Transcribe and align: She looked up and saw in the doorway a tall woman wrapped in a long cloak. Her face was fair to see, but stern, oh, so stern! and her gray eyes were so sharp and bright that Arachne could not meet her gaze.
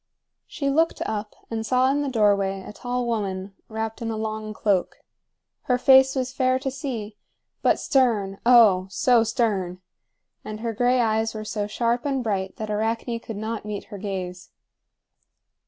She 0.47 0.67
looked 0.71 0.99
up 1.03 1.35
and 1.51 1.63
saw 1.63 1.91
in 1.91 2.01
the 2.01 2.09
doorway 2.09 2.63
a 2.65 2.73
tall 2.73 3.05
woman 3.05 3.53
wrapped 3.69 4.01
in 4.01 4.09
a 4.09 4.17
long 4.17 4.51
cloak. 4.51 4.97
Her 5.65 5.77
face 5.77 6.15
was 6.15 6.33
fair 6.33 6.57
to 6.57 6.71
see, 6.71 7.17
but 7.61 7.77
stern, 7.79 8.39
oh, 8.43 8.87
so 8.89 9.23
stern! 9.23 9.79
and 10.43 10.61
her 10.61 10.73
gray 10.73 10.99
eyes 10.99 11.35
were 11.35 11.45
so 11.45 11.67
sharp 11.67 12.03
and 12.03 12.23
bright 12.23 12.55
that 12.55 12.71
Arachne 12.71 13.19
could 13.19 13.37
not 13.37 13.63
meet 13.63 13.83
her 13.93 13.99
gaze. 13.99 14.49